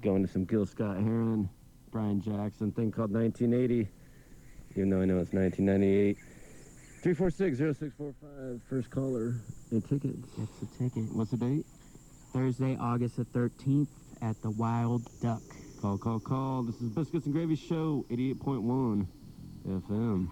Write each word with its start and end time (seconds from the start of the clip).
Going 0.00 0.26
to 0.26 0.32
some 0.32 0.44
Gil 0.44 0.66
Scott 0.66 0.96
Heron, 0.96 1.48
Brian 1.90 2.20
Jackson 2.20 2.72
thing 2.72 2.90
called 2.90 3.12
1980, 3.12 3.88
even 4.74 4.90
though 4.90 5.02
I 5.02 5.04
know 5.04 5.18
it's 5.18 5.32
1998. 5.32 6.16
346-0645, 7.04 8.60
first 8.68 8.90
caller, 8.90 9.34
a 9.70 9.80
ticket. 9.80 10.16
It's 10.38 10.62
a 10.62 10.66
ticket. 10.78 11.04
What's 11.14 11.30
the 11.30 11.36
date? 11.36 11.66
Thursday, 12.32 12.76
August 12.80 13.16
the 13.16 13.24
13th 13.26 13.88
at 14.22 14.40
the 14.42 14.50
Wild 14.50 15.02
Duck. 15.20 15.42
Call, 15.80 15.98
call, 15.98 16.18
call. 16.20 16.62
This 16.62 16.80
is 16.80 16.88
Biscuits 16.88 17.26
and 17.26 17.34
Gravy 17.34 17.56
Show, 17.56 18.04
88.1 18.10 19.06
FM. 19.68 20.28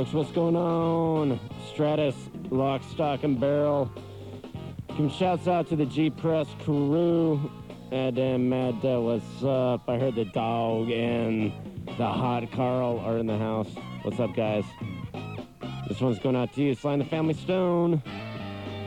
Folks, 0.00 0.14
what's 0.14 0.32
going 0.32 0.56
on? 0.56 1.38
Stratus, 1.74 2.14
Lock, 2.48 2.80
Stock, 2.90 3.22
and 3.22 3.38
Barrel. 3.38 3.92
Some 4.96 5.10
shouts 5.10 5.46
out 5.46 5.68
to 5.68 5.76
the 5.76 5.84
G 5.84 6.08
Press 6.08 6.46
crew. 6.64 7.50
And 7.92 8.16
then 8.16 8.48
Matt, 8.48 8.82
uh, 8.82 8.98
what's 8.98 9.44
up? 9.44 9.86
I 9.90 9.98
heard 9.98 10.14
the 10.14 10.24
dog 10.24 10.90
and 10.90 11.52
the 11.98 12.06
hot 12.06 12.50
Carl 12.50 12.98
are 13.00 13.18
in 13.18 13.26
the 13.26 13.36
house. 13.36 13.68
What's 14.00 14.18
up, 14.18 14.34
guys? 14.34 14.64
This 15.86 16.00
one's 16.00 16.18
going 16.18 16.34
out 16.34 16.54
to 16.54 16.62
you, 16.62 16.74
Sly 16.74 16.94
and 16.94 17.02
the 17.02 17.06
Family 17.06 17.34
Stone. 17.34 18.02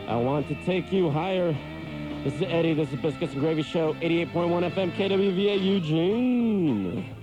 I 0.08 0.16
want 0.16 0.48
to 0.48 0.56
take 0.66 0.92
you 0.92 1.12
higher. 1.12 1.56
This 2.24 2.34
is 2.34 2.42
Eddie. 2.42 2.74
This 2.74 2.92
is 2.92 3.00
Biscuits 3.00 3.34
and 3.34 3.42
Gravy 3.42 3.62
Show, 3.62 3.94
88.1 3.94 4.74
FM 4.74 4.92
KWVA 4.94 5.64
Eugene. 5.64 7.23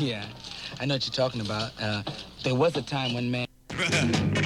Yeah, 0.10 0.24
I 0.80 0.86
know 0.86 0.94
what 0.94 1.06
you're 1.06 1.12
talking 1.12 1.42
about. 1.42 1.72
Uh, 1.78 2.02
there 2.42 2.54
was 2.54 2.74
a 2.74 2.80
time 2.80 3.12
when 3.12 3.30
man. 3.30 3.46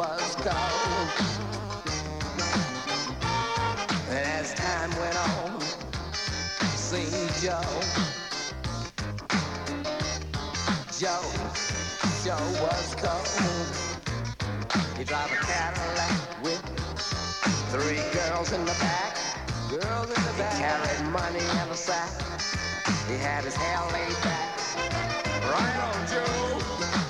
was 0.00 0.34
cold. 0.36 1.10
And 4.08 4.16
as 4.16 4.54
time 4.54 4.90
went 4.98 5.18
on, 5.28 5.60
see 6.74 7.04
Joe. 7.44 7.60
Joe, 10.98 11.26
Joe 12.24 12.46
was 12.64 12.94
cold. 13.04 13.68
He 14.96 15.04
drove 15.04 15.30
a 15.32 15.40
Cadillac 15.44 16.42
with 16.44 16.62
three 17.68 18.00
girls 18.16 18.52
in 18.52 18.64
the 18.64 18.76
back. 18.80 19.18
Girls 19.68 20.08
in 20.08 20.22
the 20.24 20.34
back. 20.38 20.54
He 20.54 20.62
carried 20.62 21.12
money 21.12 21.44
in 21.60 21.68
a 21.68 21.76
sack. 21.76 22.10
He 23.06 23.18
had 23.18 23.44
his 23.44 23.54
hair 23.54 23.80
laid 23.92 24.16
back. 24.22 24.48
Right 25.44 25.76
on, 25.88 26.08
Joe. 26.08 27.09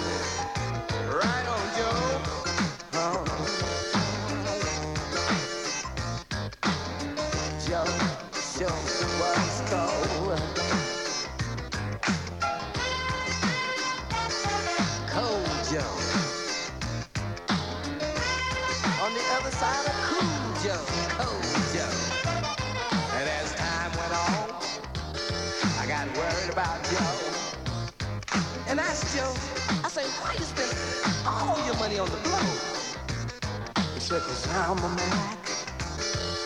Cause 34.11 34.45
I'm 34.49 34.77
a 34.77 34.89
Mac, 34.89 35.49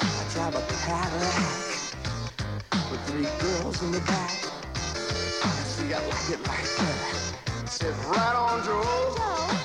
I 0.04 0.34
drive 0.36 0.54
a 0.54 0.62
Cadillac 0.86 1.66
with 2.92 3.02
three 3.08 3.28
girls 3.40 3.82
in 3.82 3.92
the 3.92 4.02
back. 4.02 4.30
See, 5.66 5.92
I 5.92 5.98
like 5.98 6.30
it 6.30 6.48
like 6.48 6.64
that. 6.78 7.34
Sit 7.68 7.96
right 8.06 8.36
on 8.36 8.64
Joe's. 8.64 9.65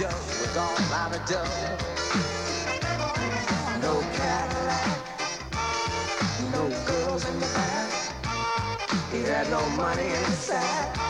Joe 0.00 0.08
all 0.56 0.78
out 0.94 1.14
of 1.14 1.26
dough. 1.26 1.44
No 3.82 4.00
Cadillac, 4.16 4.98
no 6.52 6.70
girls 6.86 7.28
in 7.28 7.38
the 7.38 7.46
back. 7.46 7.92
He 9.12 9.24
had 9.24 9.50
no 9.50 9.60
money 9.76 10.06
in 10.06 10.24
his 10.24 10.38
sack. 10.38 11.09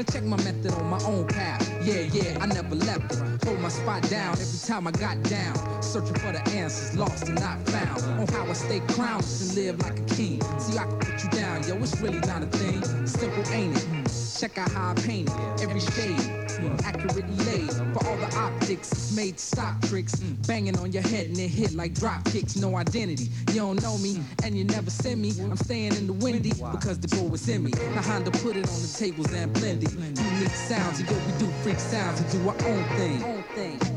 Yeah. 0.00 0.14
Check 0.14 0.24
my 0.24 0.36
method 0.38 0.72
on 0.72 0.86
my 0.86 1.02
own 1.04 1.26
path. 1.26 1.68
Yeah, 1.84 2.00
yeah. 2.00 2.38
I 2.40 2.46
never 2.46 2.74
left 2.74 3.12
it. 3.12 3.44
Hold 3.44 3.60
my 3.60 3.68
spot 3.68 4.02
down 4.08 4.32
every 4.32 4.66
time 4.66 4.86
I 4.86 4.92
got 4.92 5.22
down. 5.24 5.82
Searching 5.82 6.14
for 6.14 6.32
the 6.32 6.42
answers, 6.54 6.96
lost 6.96 7.28
and 7.28 7.38
not 7.38 7.58
found. 7.68 8.02
On 8.18 8.26
how 8.28 8.46
I 8.48 8.52
stay 8.54 8.80
crowned 8.88 9.24
and 9.24 9.54
live 9.54 9.78
like 9.80 9.98
a 9.98 10.04
king. 10.04 10.40
See, 10.58 10.78
I 10.78 10.84
can 10.84 10.98
put 11.00 11.22
you 11.22 11.30
down, 11.30 11.68
yo. 11.68 11.76
It's 11.76 12.00
really 12.00 12.20
not 12.20 12.42
a 12.42 12.46
thing. 12.46 13.06
Simple, 13.06 13.46
ain't 13.52 13.76
it? 13.76 13.99
Check 14.40 14.56
out 14.56 14.72
how 14.72 14.92
I 14.92 14.94
paint 14.94 15.28
it. 15.28 15.62
Every 15.62 15.80
shade. 15.80 16.16
Mm. 16.16 16.82
Accurately 16.82 17.24
laid 17.44 17.70
for 17.92 18.06
all 18.06 18.16
the 18.16 18.34
optics. 18.38 18.90
It's 18.90 19.14
made 19.14 19.38
stock 19.38 19.78
tricks. 19.82 20.14
Mm. 20.16 20.46
Banging 20.46 20.78
on 20.78 20.92
your 20.92 21.02
head 21.02 21.26
and 21.26 21.36
it 21.36 21.48
hit 21.48 21.74
like 21.74 21.92
drop 21.92 22.24
kicks. 22.24 22.56
No 22.56 22.76
identity. 22.76 23.28
You 23.48 23.56
don't 23.56 23.82
know 23.82 23.98
me 23.98 24.22
and 24.42 24.56
you 24.56 24.64
never 24.64 24.88
send 24.88 25.20
me. 25.20 25.32
I'm 25.42 25.58
staying 25.58 25.94
in 25.96 26.06
the 26.06 26.14
windy 26.14 26.54
because 26.72 26.98
the 26.98 27.08
goal 27.14 27.28
was 27.28 27.46
in 27.50 27.64
me. 27.64 27.72
Now 27.94 28.00
Honda 28.00 28.30
put 28.30 28.56
it 28.56 28.66
on 28.66 28.80
the 28.80 28.94
tables 28.98 29.30
and 29.30 29.52
blend 29.52 29.84
it. 29.84 29.92
Unique 29.92 30.56
sounds, 30.56 31.00
and 31.00 31.10
yo, 31.10 31.16
we 31.16 31.32
do 31.38 31.46
freak 31.62 31.78
sounds 31.78 32.22
and 32.22 32.30
do 32.32 32.48
our 32.48 32.56
own 32.66 32.84
thing. 32.94 33.20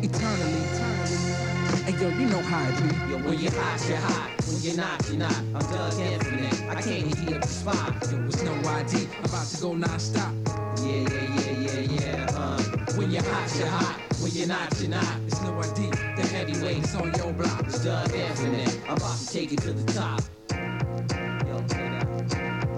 Eternally. 0.03 0.82
Yo, 2.01 2.09
you 2.09 2.25
know 2.27 2.41
how 2.41 2.67
it 2.67 2.75
be. 2.81 3.11
Yo, 3.11 3.17
when 3.19 3.39
you're 3.39 3.51
hot, 3.51 3.87
you're 3.87 3.97
hot. 3.97 4.31
When 4.47 4.61
you're 4.61 4.75
not, 4.75 5.09
you're 5.09 5.19
not. 5.19 5.37
I'm 5.53 5.61
Dug 5.71 5.99
Infinite. 5.99 6.61
I 6.69 6.81
can't 6.81 7.15
heat 7.15 7.35
up 7.35 7.41
the 7.41 7.47
spot. 7.47 8.11
Yo, 8.11 8.25
it's 8.25 8.43
no 8.43 8.53
ID. 8.53 9.07
I'm 9.19 9.25
about 9.25 9.47
to 9.47 9.61
go 9.61 9.73
non-stop. 9.73 10.33
Yeah, 10.81 11.07
yeah, 11.07 11.39
yeah, 11.39 11.51
yeah, 11.51 11.79
yeah. 11.79 12.27
Uh, 12.33 12.61
when 12.97 13.11
you're 13.11 13.23
hot, 13.23 13.55
you're 13.57 13.67
hot. 13.67 13.99
When 14.21 14.31
you're 14.31 14.47
not, 14.47 14.79
you're 14.81 14.89
not. 14.89 15.19
It's 15.27 15.41
no 15.41 15.59
ID. 15.59 15.91
The 16.15 16.27
heavyweight 16.27 16.83
is 16.83 16.95
on 16.95 17.13
your 17.13 17.31
block. 17.33 17.63
It's 17.65 17.83
Dug 17.83 18.11
Infinite. 18.13 18.79
I'm 18.87 18.97
about 18.97 19.17
to 19.17 19.31
take 19.31 19.53
it 19.53 19.61
to 19.61 19.73
the 19.73 19.93
top. 19.93 20.21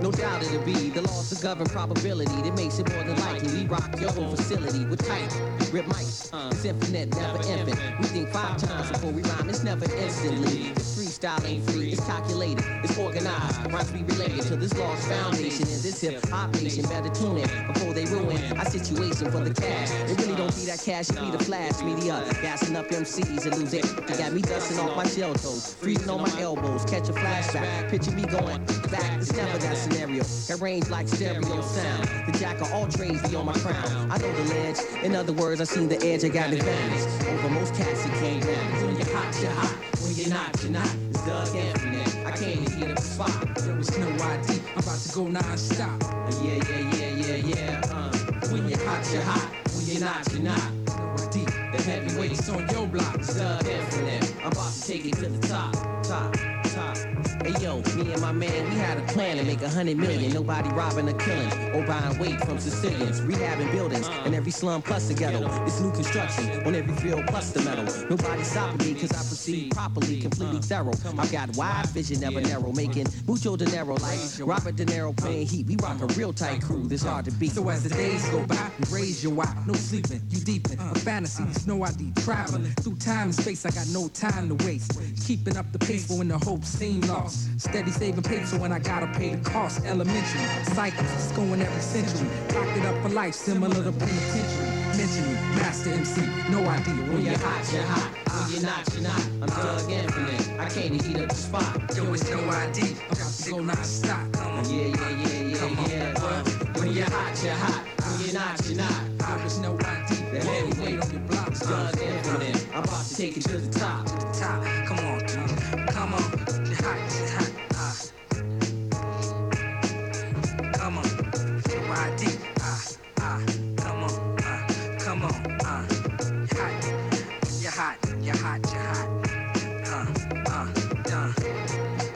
That. 0.06 0.12
No 0.12 0.24
doubt 0.24 0.44
it'll 0.44 0.64
be 0.64 0.90
the 0.92 1.02
laws 1.02 1.30
to 1.30 1.42
govern 1.42 1.66
probability 1.66 2.42
that 2.44 2.56
makes 2.56 2.78
it 2.78 2.88
more 2.94 3.04
than 3.04 3.20
likely. 3.22 3.62
We 3.62 3.66
rock 3.66 4.00
your 4.00 4.12
whole 4.12 4.36
facility 4.36 4.86
with 4.86 5.04
tight 5.08 5.34
rip 5.74 5.86
mics. 5.86 6.32
Uh. 6.32 6.50
It's 6.52 6.64
infinite, 6.64 7.16
never 7.16 7.38
infant. 7.38 8.00
We 8.00 8.06
think 8.06 8.30
five 8.30 8.58
times 8.58 8.92
before 8.92 9.12
we 9.12 9.24
rhyme. 9.24 9.50
It's 9.50 9.64
never 9.64 9.86
instantly. 9.96 10.95
Freestyle 11.16 11.48
ain't 11.48 11.70
free. 11.72 11.94
It's 11.94 12.06
calculated. 12.06 12.66
It's 12.84 12.98
organized. 12.98 13.72
Rhymes 13.72 13.90
be 13.92 14.04
related 14.04 14.42
to 14.48 14.58
this 14.58 14.78
lost 14.78 15.08
foundation 15.08 15.62
in 15.62 15.82
this 15.82 16.02
hip 16.02 16.22
hop 16.26 16.54
nation. 16.56 16.84
Better 16.90 17.08
tune 17.10 17.38
in 17.38 17.48
before 17.72 17.94
they 17.94 18.04
ruin 18.06 18.38
our 18.58 18.66
situation 18.66 19.32
for 19.32 19.40
the 19.40 19.54
cash. 19.54 19.92
It 20.12 20.20
really 20.20 20.36
don't 20.36 20.54
be 20.54 20.66
that 20.66 20.82
cash. 20.84 21.10
It 21.10 21.20
be 21.22 21.32
the 21.32 21.42
flash 21.42 21.82
media 21.84 22.22
gassing 22.42 22.76
up 22.76 22.90
MCs 22.90 23.46
and 23.46 23.58
lose 23.58 23.74
it. 23.74 23.86
You 23.86 24.18
got 24.18 24.34
me 24.34 24.42
dusting 24.42 24.78
off 24.80 24.98
my 24.98 25.08
shell 25.08 25.34
toes, 25.36 25.74
freezing 25.76 26.10
on 26.10 26.22
my 26.22 26.42
elbows. 26.42 26.84
Catch 26.84 27.08
a 27.08 27.14
flashback. 27.14 27.90
Picture 27.90 28.12
me 28.12 28.26
going 28.26 28.66
back. 28.92 29.22
It's 29.22 29.32
never 29.32 29.58
that 29.60 29.78
scenario. 29.78 30.24
Got 30.50 30.60
range 30.60 30.90
like 30.90 31.08
stereo 31.08 31.62
sound. 31.62 32.10
The 32.28 32.38
jack 32.38 32.60
of 32.60 32.74
all 32.74 32.90
trades 32.90 33.28
be 33.30 33.38
on 33.38 33.46
my 33.46 33.54
crown. 33.54 34.12
I 34.12 34.18
know 34.18 34.34
the 34.34 34.54
ledge. 34.54 34.80
In 35.02 35.16
other 35.16 35.32
words, 35.32 35.62
I 35.62 35.64
seen 35.64 35.88
the 35.88 36.02
edge. 36.06 36.26
I 36.26 36.28
got 36.28 36.48
an 36.48 36.56
advantage 36.56 37.28
over 37.30 37.50
most 37.52 37.74
cats 37.74 38.04
that 38.04 38.14
can't 38.20 38.44
manage. 38.44 38.84
When 38.84 38.98
you're 38.98 39.16
hot, 39.16 39.42
you're 39.42 39.52
hot. 39.52 39.76
When 40.04 40.14
you're 40.16 40.30
not, 40.30 40.62
you're 40.62 40.72
not. 40.72 41.05
Dug 41.26 41.56
Infinite. 41.56 42.16
I 42.24 42.32
can't 42.32 42.62
even 42.62 42.80
get 42.80 42.96
the 42.96 43.02
spot. 43.02 43.32
Yo, 43.66 43.76
it's 43.80 43.98
no 43.98 44.08
ID. 44.10 44.62
I'm 44.76 44.78
about 44.78 45.00
to 45.00 45.12
go 45.12 45.28
non-stop. 45.28 46.00
Yeah, 46.44 46.54
yeah, 46.54 46.96
yeah, 46.96 47.10
yeah, 47.16 47.36
yeah. 47.36 47.82
Uh, 47.92 48.12
when 48.50 48.70
you're 48.70 48.78
hot, 48.86 49.10
you're 49.12 49.24
hot. 49.24 49.50
When 49.74 49.86
you're 49.88 50.02
not, 50.02 50.32
you're 50.32 50.44
not. 50.44 50.72
No 50.86 51.16
ID. 51.26 51.46
The 51.46 51.82
heavyweights 51.82 52.48
on 52.50 52.70
your 52.70 52.86
block. 52.86 53.14
Dug 53.26 53.68
Infinite. 53.68 54.36
I'm 54.44 54.52
about 54.52 54.72
to 54.72 54.82
take 54.88 55.06
it 55.06 55.16
to 55.16 55.30
the 55.30 55.48
top, 55.48 55.74
top. 56.04 56.55
Hey 56.76 57.54
yo, 57.62 57.78
me 57.96 58.12
and 58.12 58.22
my 58.22 58.34
man, 58.34 58.70
we 58.70 58.76
had 58.76 58.98
a 58.98 59.02
plan 59.14 59.38
to 59.38 59.44
make 59.44 59.62
a 59.62 59.70
hundred 59.70 59.96
million. 59.96 60.34
Nobody 60.34 60.68
robbing 60.72 61.08
or 61.08 61.14
killing 61.14 61.74
or 61.74 61.86
buying 61.88 62.20
weight 62.20 62.38
from 62.42 62.60
Sicilians. 62.60 63.22
Rehabbing 63.22 63.72
buildings 63.72 64.10
in 64.26 64.34
every 64.34 64.52
slum 64.52 64.82
plus 64.82 65.08
the 65.08 65.14
ghetto. 65.14 65.48
It's 65.66 65.80
new 65.80 65.94
construction 65.94 66.50
on 66.68 66.76
every 66.76 66.94
field 66.98 67.24
plus 67.28 67.52
the 67.52 67.62
metal. 67.62 67.86
Nobody 68.10 68.44
stopping 68.44 68.86
me 68.86 69.00
cause 69.00 69.12
I 69.12 69.24
proceed 69.24 69.72
properly, 69.72 70.20
completely 70.20 70.60
thorough. 70.60 70.92
I've 71.18 71.32
got 71.32 71.56
wide 71.56 71.88
vision, 71.92 72.20
never 72.20 72.42
narrow, 72.42 72.74
making 72.74 73.08
mucho 73.26 73.56
dinero 73.56 73.96
like 73.96 74.20
Robert 74.42 74.76
De 74.76 74.86
Niro 74.86 75.16
playing 75.16 75.48
heat. 75.48 75.68
We 75.68 75.78
rock 75.78 76.02
a 76.02 76.08
real 76.16 76.34
tight 76.34 76.62
crew 76.62 76.88
that's 76.90 77.04
hard 77.04 77.24
to 77.26 77.32
beat. 77.32 77.52
So 77.52 77.70
as 77.70 77.84
the 77.84 77.90
days 77.90 78.28
go 78.30 78.46
by, 78.48 78.70
raise 78.90 79.24
your 79.24 79.34
why. 79.34 79.56
No 79.66 79.74
sleeping, 79.76 80.22
you 80.30 80.42
deep 80.42 80.70
in 80.72 80.80
a 80.80 80.96
fantasies, 80.96 81.66
no 81.68 81.84
ID. 81.84 82.12
Traveling 82.18 82.66
through 82.82 82.98
time 82.98 83.28
and 83.28 83.36
space, 83.36 83.66
I 83.66 83.70
got 83.70 83.88
no 83.94 84.10
time 84.10 84.50
to 84.50 84.66
waste. 84.66 85.00
Keeping 85.26 85.56
up 85.56 85.72
the 85.72 85.80
pace 85.80 86.08
for 86.08 86.18
when 86.18 86.28
the 86.28 86.38
hope 86.40 86.65
seem 86.66 87.02
lost. 87.02 87.60
Steady 87.60 87.92
saving 87.92 88.24
paper 88.24 88.58
when 88.58 88.72
I 88.72 88.80
gotta 88.80 89.08
pay 89.08 89.36
the 89.36 89.50
cost. 89.50 89.86
Elementary 89.86 90.42
cycles, 90.74 91.12
it's 91.14 91.32
going 91.34 91.62
every 91.62 91.82
century. 91.82 92.28
Locked 92.54 92.78
it 92.78 92.86
up 92.86 93.02
for 93.02 93.10
life, 93.10 93.36
similar 93.36 93.84
to 93.84 93.92
penitentiary. 93.92 94.86
Mention 94.98 95.28
me, 95.28 95.34
master 95.56 95.90
MC, 95.92 96.22
no 96.50 96.60
idea 96.68 96.94
When 97.12 97.22
you're 97.26 97.38
hot, 97.38 97.74
you're 97.74 97.84
hot. 97.84 98.10
When 98.36 98.54
you're 98.54 98.64
not, 98.64 98.94
you're 98.94 99.04
not. 99.04 99.26
I'm 99.42 99.48
Dug 99.48 99.92
Infinite. 99.92 100.60
I 100.60 100.70
came 100.70 100.98
to 100.98 101.08
heat 101.08 101.18
up 101.18 101.30
the 101.30 101.36
spot. 101.36 101.96
Yo, 101.96 102.14
it's 102.14 102.30
no 102.30 102.40
ID. 102.50 102.96
Got 103.10 103.34
to 103.34 103.52
go 103.52 103.60
non-stop. 103.60 104.32
Come 104.34 104.54
on. 104.54 104.70
Yeah, 104.70 104.88
yeah, 104.88 105.10
yeah, 105.10 105.42
yeah, 105.42 105.88
yeah. 105.88 106.14
Uh, 106.18 106.44
when 106.80 106.94
you're 106.94 107.10
hot, 107.10 107.44
you're 107.44 107.54
hot. 107.54 107.84
When 108.06 108.26
you're 108.26 108.34
not, 108.34 108.66
you're 108.68 108.78
not. 108.78 109.02
There 109.20 109.46
is 109.46 109.60
no 109.60 109.74
ID. 109.74 110.16
The 110.32 110.40
heavyweight 110.44 111.04
on 111.04 111.12
your 111.12 111.20
block. 111.22 111.54
Dug 111.60 112.02
Infinite. 112.02 112.68
I'm 112.74 112.84
about 112.84 113.06
to 113.06 113.16
take 113.16 113.38
it 113.38 113.44
to 113.44 113.58
the 113.58 113.80
top. 113.80 114.15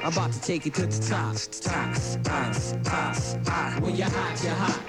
I'm 0.09 0.17
about 0.17 0.33
to 0.33 0.41
take 0.41 0.65
it 0.65 0.73
to 0.73 0.87
the 0.87 0.99
top. 1.07 1.35
When 3.79 3.95
you're 3.95 4.09
hot, 4.09 4.43
you're 4.43 4.55
hot. 4.55 4.88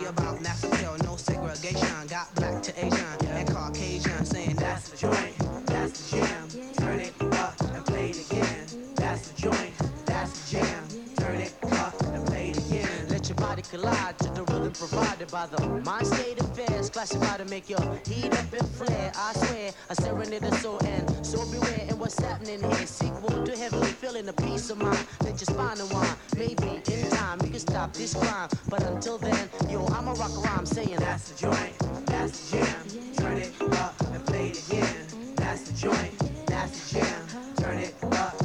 by 15.31 15.45
the 15.45 15.65
mind 15.85 16.05
state 16.05 16.39
affairs. 16.41 16.89
Classified 16.89 17.39
to 17.39 17.45
make 17.45 17.69
your 17.69 17.79
heat 18.05 18.33
up 18.33 18.53
and 18.53 18.67
flare. 18.69 19.11
I 19.15 19.33
swear, 19.33 19.71
a 19.89 19.95
serenade 19.95 20.41
the 20.41 20.55
soul 20.57 20.79
and 20.85 21.25
so 21.25 21.39
beware. 21.49 21.85
And 21.87 21.99
what's 21.99 22.19
happening 22.19 22.61
here? 22.61 22.85
Sequel 22.85 23.43
to 23.45 23.57
heavenly 23.57 23.91
feeling 23.91 24.27
a 24.27 24.33
peace 24.33 24.69
of 24.69 24.79
mind. 24.79 25.05
Let 25.21 25.39
your 25.39 25.55
spine 25.55 25.79
unwind. 25.79 26.15
Maybe 26.37 26.81
in 26.91 27.09
time 27.11 27.39
you 27.43 27.49
can 27.49 27.59
stop 27.59 27.93
this 27.93 28.13
crime. 28.13 28.49
But 28.67 28.83
until 28.83 29.17
then, 29.17 29.49
yo, 29.69 29.85
I'ma 29.87 30.11
rock 30.13 30.31
a 30.31 30.41
rhyme 30.41 30.65
saying 30.65 30.97
That's 30.97 31.31
the 31.31 31.47
joint, 31.47 32.05
that's 32.05 32.51
the 32.51 32.57
jam. 32.57 33.13
Turn 33.15 33.37
it 33.37 33.53
up 33.73 33.95
and 34.11 34.25
play 34.25 34.49
it 34.49 34.67
again. 34.67 35.35
That's 35.35 35.63
the 35.63 35.73
joint, 35.73 36.47
that's 36.47 36.91
the 36.91 36.99
jam. 36.99 37.55
Turn 37.57 37.77
it 37.77 37.95
up 38.03 38.40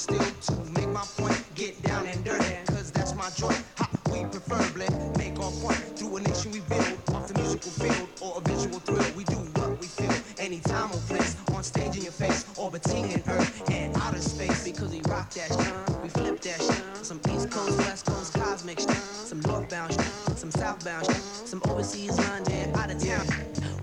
steel 0.00 0.18
to 0.18 0.52
make 0.72 0.88
my 0.88 1.04
point. 1.18 1.38
Get 1.54 1.80
down 1.82 2.06
and 2.06 2.24
dirty, 2.24 2.56
cause 2.68 2.90
that's 2.90 3.14
my 3.14 3.28
joint. 3.36 3.62
Hot 3.76 3.90
we 4.10 4.24
preferably 4.24 4.88
make 5.18 5.38
our 5.38 5.52
point 5.60 5.76
through 5.96 6.16
a 6.16 6.20
nation 6.20 6.52
we 6.52 6.60
build 6.60 6.96
off 7.12 7.28
the 7.28 7.34
musical 7.38 7.70
field 7.70 8.08
or 8.20 8.38
a 8.38 8.40
visual 8.40 8.80
thrill. 8.80 9.04
We 9.14 9.24
do 9.24 9.36
what 9.60 9.78
we 9.78 9.86
feel 9.86 10.14
anytime 10.38 10.90
or 10.90 11.00
place 11.04 11.36
on 11.54 11.62
stage 11.62 11.96
in 11.96 12.02
your 12.02 12.12
face, 12.12 12.46
orbiting 12.56 13.10
in 13.12 13.22
earth 13.28 13.70
and 13.70 13.94
outer 13.98 14.20
space. 14.20 14.64
Because 14.64 14.90
we 14.90 15.02
rock 15.02 15.30
that 15.34 15.52
shine, 15.52 16.02
we 16.02 16.08
flip 16.08 16.40
that 16.40 16.60
shit. 16.62 17.04
Some 17.04 17.20
East 17.30 17.50
Coast, 17.50 17.78
West 17.78 18.06
Coast 18.06 18.32
cosmic 18.32 18.80
shit, 18.80 18.90
some 19.30 19.40
northbound 19.40 19.92
shine, 19.92 20.36
some 20.36 20.50
southbound 20.50 21.06
shine, 21.06 21.22
some 21.44 21.60
overseas 21.68 22.16
London, 22.18 22.74
out 22.74 22.90
of 22.90 22.98
town. 23.04 23.26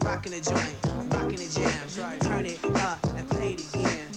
Rocking 0.01 0.31
the 0.31 0.41
joint, 0.41 1.13
rocking 1.13 1.37
the 1.37 1.49
jam. 1.53 2.19
Turn 2.21 2.45
it 2.45 2.63
up 2.81 3.03
and 3.15 3.29
play 3.29 3.53
it 3.53 3.75
again. 3.75 4.16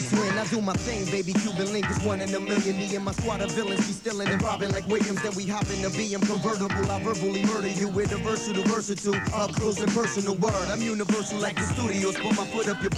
Twin, 0.00 0.38
I 0.38 0.46
do 0.46 0.62
my 0.62 0.72
thing, 0.72 1.04
baby. 1.10 1.34
Cuban 1.34 1.70
link 1.70 1.90
is 1.90 2.00
one 2.00 2.22
in 2.22 2.34
a 2.34 2.40
million. 2.40 2.78
Me 2.78 2.94
and 2.96 3.04
my 3.04 3.12
squad 3.12 3.42
of 3.42 3.50
villains 3.52 3.86
be 3.86 3.92
stealing 3.92 4.28
and 4.28 4.42
robbing 4.42 4.72
like 4.72 4.86
Williams. 4.88 5.20
Then 5.20 5.34
we 5.34 5.46
hop 5.46 5.68
in 5.68 5.82
the 5.82 5.88
BM 5.88 6.26
convertible. 6.26 6.90
I 6.90 7.02
verbally 7.02 7.44
murder 7.44 7.68
you 7.68 7.88
with 7.88 8.10
a 8.12 8.16
versatile, 8.16 8.64
versatile, 8.64 9.16
up 9.34 9.52
close 9.52 9.80
and 9.80 9.92
personal 9.92 10.36
word. 10.36 10.68
I'm 10.70 10.80
universal 10.80 11.38
like 11.40 11.56
the 11.56 11.66
studios. 11.74 12.16
Put 12.16 12.36
my 12.38 12.46
foot 12.46 12.68
up 12.68 12.80
your 12.80 12.90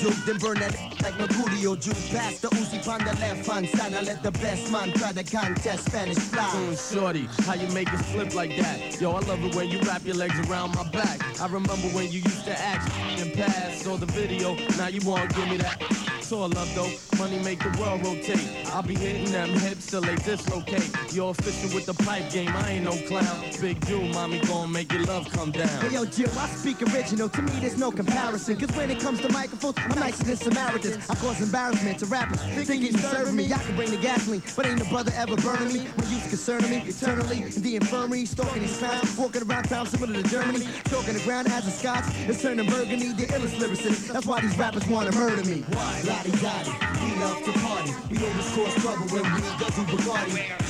Duke, 0.00 0.14
then 0.26 0.38
burn 0.38 0.58
that 0.60 0.74
like 1.02 1.14
Mercurio 1.14 1.80
juice. 1.80 2.08
Pass 2.10 2.38
the 2.38 2.48
Uzi 2.48 2.86
on 2.88 3.00
the 3.00 3.12
left 3.20 3.46
hand 3.46 3.68
side. 3.68 3.94
I 3.94 4.02
let 4.02 4.22
the 4.22 4.30
best 4.32 4.70
man 4.70 4.92
try 4.92 5.12
the 5.12 5.24
contest. 5.24 5.86
Spanish 5.86 6.18
fly. 6.18 6.42
Mm, 6.44 6.92
shorty, 6.92 7.28
how 7.44 7.54
you 7.54 7.68
make 7.74 7.92
it 7.92 7.98
flip 7.98 8.34
like 8.34 8.56
that? 8.58 9.00
Yo, 9.00 9.10
I 9.12 9.20
love 9.20 9.42
it 9.44 9.54
when 9.54 9.68
you 9.68 9.80
wrap 9.80 10.04
your 10.04 10.16
legs 10.16 10.38
around 10.48 10.74
my 10.74 10.88
back. 10.90 11.40
I 11.40 11.46
remember 11.46 11.88
when 11.96 12.06
you 12.12 12.20
used 12.20 12.44
to 12.44 12.58
ask 12.58 12.90
and 13.20 13.32
pass. 13.34 13.82
Saw 13.82 13.96
the 13.96 14.06
video, 14.06 14.54
now 14.76 14.88
you 14.88 15.00
wanna 15.04 15.26
give 15.28 15.48
me 15.48 15.56
that. 15.58 15.82
It's 16.18 16.32
all 16.32 16.48
love 16.50 16.70
though, 16.74 16.90
money 17.18 17.38
make 17.42 17.58
the 17.60 17.74
world 17.80 18.04
rotate. 18.04 18.66
I'll 18.74 18.82
be 18.82 18.94
hitting 18.94 19.32
them 19.32 19.48
hips 19.48 19.86
till 19.86 20.02
they 20.02 20.14
dislocate. 20.16 20.90
You're 21.10 21.30
official 21.30 21.74
with 21.74 21.86
the 21.86 21.94
pipe 22.04 22.30
game, 22.30 22.50
I 22.54 22.72
ain't 22.72 22.84
no 22.84 22.92
clown. 23.08 23.44
Big 23.62 23.84
Jew, 23.86 24.02
mommy 24.12 24.40
gon' 24.40 24.70
make 24.70 24.92
your 24.92 25.04
love 25.04 25.26
come 25.30 25.52
down. 25.52 25.68
Hey 25.80 25.94
yo, 25.94 26.04
Jill, 26.04 26.30
I 26.38 26.46
speak 26.48 26.82
original. 26.82 27.30
To 27.30 27.40
me, 27.40 27.52
there's 27.60 27.78
no 27.78 27.90
comparison. 27.90 28.56
Cause 28.56 28.70
when 28.76 28.90
it 28.90 29.00
comes 29.00 29.22
to 29.22 29.32
microphones, 29.32 29.76
I'm 29.90 30.00
nicer 30.00 30.24
than 30.24 30.36
Samaritans. 30.36 31.08
I 31.08 31.14
cause 31.14 31.40
embarrassment 31.40 31.98
to 32.00 32.06
rappers. 32.06 32.40
Thinking 32.66 32.92
you 32.92 32.98
serving 32.98 33.34
me, 33.34 33.52
I 33.52 33.58
can 33.58 33.74
bring 33.74 33.90
the 33.90 33.96
gasoline. 33.96 34.42
But 34.54 34.66
ain't 34.66 34.78
no 34.78 34.84
brother 34.90 35.12
ever 35.16 35.36
burning 35.36 35.72
me. 35.72 35.80
When 35.96 36.10
you's 36.10 36.26
concerning 36.28 36.70
me, 36.70 36.82
eternally. 36.86 37.42
In 37.42 37.62
the 37.62 37.76
infirmary, 37.76 38.26
stalking 38.26 38.62
these 38.62 38.76
clowns. 38.76 39.16
Walking 39.16 39.42
around 39.48 39.64
town 39.64 39.86
similar 39.86 40.22
to 40.22 40.28
Germany. 40.28 40.66
Choking 40.90 41.14
the 41.14 41.20
ground 41.20 41.48
as 41.48 41.66
a 41.66 41.70
scotch. 41.70 42.04
It's 42.28 42.42
turning 42.42 42.68
burgundy, 42.68 43.12
the 43.12 43.26
illest 43.32 43.58
lyricist. 43.58 44.12
That's 44.12 44.26
why 44.26 44.40
these 44.40 44.56
rappers 44.58 44.86
wanna 44.88 45.12
murder 45.12 45.42
me. 45.44 45.62
Why? 45.72 46.02
Lottie 46.04 46.32
Dottie, 46.32 46.72
we 47.04 47.20
love 47.20 47.42
to 47.44 47.52
party. 47.52 47.92
We 48.10 48.18
always 48.18 48.54
cause 48.54 48.74
trouble 48.82 49.06
when 49.08 49.24
we 49.24 49.40
go 49.40 49.66
to 49.66 49.82
Bacardi. 49.88 50.68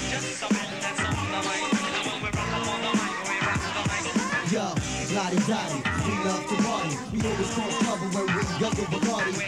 Yo, 4.51 4.73
Lottie 5.15 5.39
Dottie, 5.47 5.83
we 6.05 6.13
love 6.23 6.47
to 6.49 6.57
party. 6.63 6.97
We 7.13 7.23
always 7.23 7.55
cause 7.55 7.79
trouble 7.79 8.09
when 8.13 8.27
we 8.27 8.43
to 8.43 8.85
Bacardi. 8.93 9.41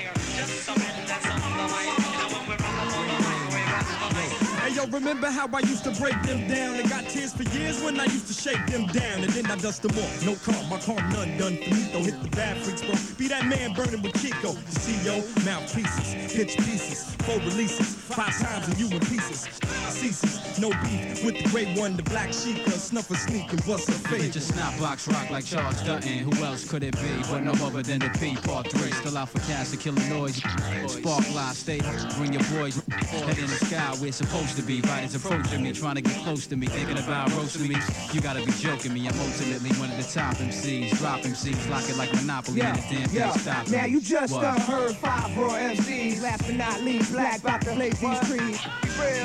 Hey 4.56 4.74
yo, 4.74 4.86
remember 4.86 5.28
how 5.30 5.48
I 5.52 5.58
used 5.60 5.84
to 5.84 5.90
break 6.00 6.14
them 6.22 6.48
down 6.48 6.76
and 6.76 6.88
got 6.88 7.04
tears 7.10 7.34
for 7.34 7.42
years 7.54 7.82
when 7.82 8.00
I 8.00 8.04
used 8.04 8.26
to 8.28 8.32
shake 8.32 8.64
them 8.68 8.86
down 8.86 9.22
and 9.22 9.30
then 9.32 9.50
I 9.50 9.56
dust 9.56 9.82
them 9.82 9.90
off. 9.98 10.24
No 10.24 10.34
calm, 10.36 10.66
my 10.70 10.78
calm 10.80 10.96
none 11.10 11.36
done 11.36 11.56
for 11.56 11.74
me. 11.74 11.90
Though 11.92 12.04
hit 12.04 12.22
the 12.22 12.30
bad 12.30 12.56
freaks, 12.64 12.80
bro. 12.80 12.94
Be 13.18 13.28
that 13.28 13.44
man 13.44 13.74
burning 13.74 14.00
with 14.00 14.14
Chico. 14.22 14.52
The 14.52 14.80
CEO, 14.80 15.44
mouthpieces, 15.44 16.32
pitch 16.34 16.56
pieces, 16.56 17.14
four 17.26 17.36
releases, 17.40 17.94
five 17.96 18.34
times 18.38 18.66
and 18.66 18.78
you 18.78 18.86
in 18.86 19.00
pieces. 19.00 19.46
Ceases, 19.90 20.39
no 20.60 20.70
beef 20.82 21.24
with 21.24 21.36
the 21.42 21.48
great 21.48 21.78
one, 21.78 21.96
the 21.96 22.02
black 22.02 22.32
sheep, 22.32 22.62
cause 22.64 22.82
snuff 22.84 23.10
a 23.10 23.14
sneak 23.14 23.50
and 23.50 23.64
bust 23.66 23.88
a 23.88 23.92
Bitch, 23.92 24.20
fade. 24.20 24.36
a 24.36 24.40
snap 24.40 24.78
box 24.78 25.08
rock 25.08 25.30
like 25.30 25.44
Charles 25.44 25.80
Dutton. 25.82 26.18
Who 26.18 26.44
else 26.44 26.68
could 26.68 26.82
it 26.82 26.94
be 27.00 27.22
but 27.30 27.42
no 27.42 27.52
other 27.64 27.82
than 27.82 28.00
the 28.00 28.10
P 28.20 28.36
Part 28.36 28.70
3? 28.70 28.90
Still 28.92 29.16
out 29.16 29.30
for 29.30 29.38
cash 29.50 29.70
to 29.70 29.76
kill 29.76 29.96
a 29.98 30.08
noise. 30.08 30.36
Spark 30.86 31.24
live, 31.34 31.56
stay 31.56 31.80
bring 32.16 32.32
your 32.34 32.42
boys. 32.54 32.82
Head 32.90 33.38
in 33.38 33.46
the 33.46 33.64
sky, 33.66 33.96
we're 34.00 34.12
supposed 34.12 34.56
to 34.56 34.62
be. 34.62 34.80
Riders 34.82 35.14
approaching 35.14 35.62
me, 35.62 35.72
trying 35.72 35.96
to 35.96 36.02
get 36.02 36.16
close 36.24 36.46
to 36.48 36.56
me, 36.56 36.66
thinking 36.66 36.98
about 36.98 37.32
roasting 37.34 37.68
me. 37.68 37.76
You 38.12 38.20
gotta 38.20 38.44
be 38.44 38.52
joking 38.52 38.92
me. 38.92 39.08
I'm 39.08 39.18
ultimately 39.20 39.70
one 39.80 39.90
of 39.90 39.96
the 39.96 40.12
top 40.12 40.34
MCs. 40.36 40.98
Drop 40.98 41.20
MCs, 41.20 41.70
lock 41.70 41.88
it 41.88 41.96
like 41.96 42.12
Monopoly, 42.14 42.60
and 42.60 42.76
the 42.76 42.80
damn 42.82 43.08
thing 43.08 43.16
yeah. 43.16 43.30
stop 43.32 43.68
Now 43.68 43.86
you 43.86 44.00
just 44.00 44.32
What? 44.34 44.42
done 44.42 44.60
heard 44.60 44.94
five 44.96 45.36
raw 45.36 45.50
MCs. 45.56 46.20
Last 46.22 46.42
but 46.46 46.56
not 46.56 46.82
least, 46.82 47.12
black 47.12 47.40
about 47.40 47.62
to 47.62 47.74
lace 47.74 47.98
these 47.98 48.20
trees. 48.28 48.60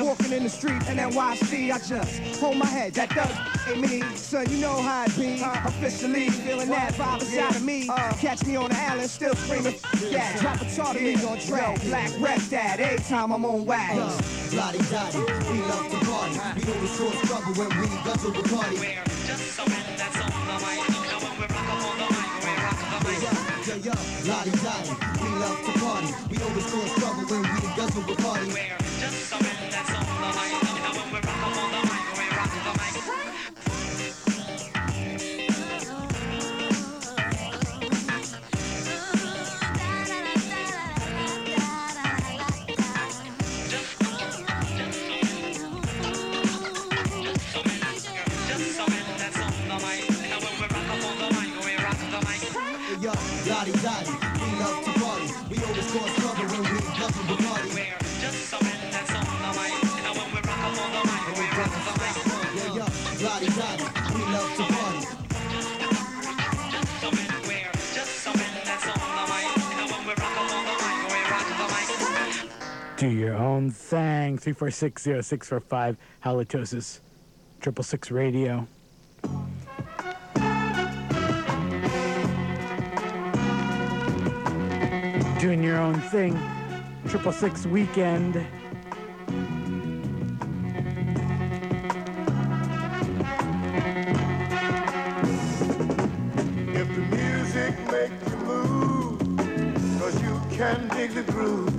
Walking 0.00 0.32
in 0.32 0.44
the 0.44 0.48
street 0.48 0.82
and 0.88 0.98
NYC, 0.98 1.25
I 1.26 1.34
see, 1.34 1.72
I 1.72 1.78
just 1.78 2.40
hold 2.40 2.56
my 2.56 2.66
head. 2.66 2.94
That 2.94 3.10
does 3.10 3.34
ain't 3.66 3.80
me, 3.80 4.00
son. 4.14 4.48
You 4.48 4.58
know 4.58 4.80
how 4.80 5.06
it 5.06 5.16
be. 5.16 5.42
Uh, 5.42 5.60
officially 5.66 6.30
feeling 6.30 6.68
that 6.68 6.94
vibe 6.94 7.20
inside 7.20 7.56
of 7.56 7.64
me. 7.64 7.88
Uh, 7.88 8.12
catch 8.14 8.46
me 8.46 8.54
on 8.54 8.70
the 8.70 8.78
island, 8.78 9.10
still 9.10 9.34
screaming. 9.34 9.74
Yeah, 10.08 10.38
drop 10.38 10.60
a 10.60 10.64
tartary 10.76 11.16
on 11.16 11.40
track. 11.40 11.82
Black 11.82 12.12
rep 12.20 12.38
that 12.54 12.78
every 12.78 13.04
time 13.04 13.32
I'm 13.32 13.44
on 13.44 13.66
wax. 13.66 13.98
Uh, 13.98 14.56
Lottie 14.56 14.78
Dottie, 14.88 15.18
we 15.18 15.58
love 15.66 15.90
to 15.90 15.98
party. 16.06 16.38
We 16.54 16.62
know 16.62 16.74
always 16.74 16.96
cause 16.96 17.20
trouble 17.26 17.54
when 17.58 17.70
we 17.74 17.86
go 18.06 18.12
to 18.14 18.28
Bacardi. 18.30 18.78
Yo, 23.66 23.74
yo, 23.82 23.92
Lottie 24.30 24.50
Dottie, 24.62 24.94
we 25.20 25.28
love 25.42 25.58
to 25.66 25.72
party. 25.80 26.08
We 26.30 26.36
always 26.38 26.66
cause 26.70 26.94
trouble 26.94 27.26
when 27.26 27.42
we 27.42 27.60
go 27.74 27.86
to 27.88 28.00
Bacardi. 28.14 28.76
Hey, 30.38 30.65
your 73.26 73.34
own 73.34 73.70
thing. 73.72 74.38
3460645 74.38 75.96
halitosis. 76.24 77.00
Triple 77.60 77.82
six 77.82 78.12
radio. 78.12 78.66
Doing 85.40 85.62
your 85.62 85.78
own 85.78 86.00
thing. 86.12 86.38
Triple 87.08 87.32
six 87.32 87.66
weekend. 87.66 88.36
If 96.78 96.88
the 96.94 97.04
music 97.16 97.74
makes 97.90 98.30
you 98.30 98.36
move, 98.44 99.18
cause 99.98 100.22
you 100.22 100.40
can 100.56 100.88
dig 100.88 101.10
the 101.10 101.24
groove 101.32 101.75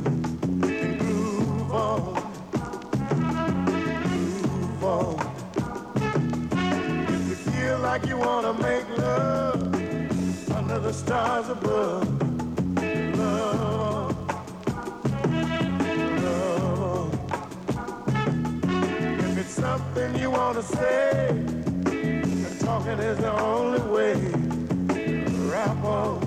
like 7.99 8.09
you 8.09 8.17
wanna 8.17 8.53
make 8.53 8.87
love 8.99 9.73
under 10.51 10.77
the 10.77 10.93
stars 10.93 11.49
above, 11.49 12.07
love. 13.17 14.15
Love. 16.23 17.19
If 19.19 19.37
it's 19.39 19.53
something 19.53 20.15
you 20.15 20.29
wanna 20.29 20.61
say, 20.61 21.43
talking 22.59 22.99
is 22.99 23.17
the 23.17 23.33
only 23.41 23.81
way. 23.95 24.13
Rap 25.49 25.83
on, 25.83 26.26